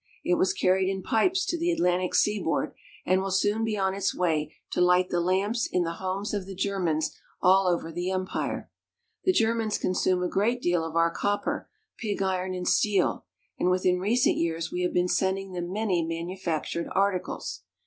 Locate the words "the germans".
6.47-7.15, 9.25-9.77